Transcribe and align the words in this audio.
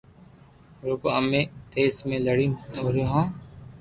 روگو 0.83 1.07
امي 1.19 1.41
ڊپس 1.71 1.95
۾ 2.09 2.15
لڙين 2.25 2.51
ئوري 2.75 3.03
ھون 3.09 3.25